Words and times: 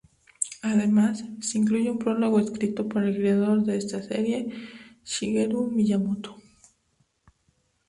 Además, 0.63 1.23
se 1.41 1.59
incluye 1.59 1.91
un 1.91 1.99
prólogo 1.99 2.39
escrito 2.39 2.89
por 2.89 3.03
el 3.03 3.15
creador 3.15 3.61
de 3.63 3.77
esta 3.77 4.01
serie 4.01 4.51
Shigeru 5.05 5.69
Miyamoto. 5.69 6.37